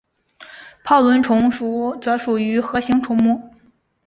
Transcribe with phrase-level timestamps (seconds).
[0.83, 3.53] 泡轮虫属则属于核形虫目。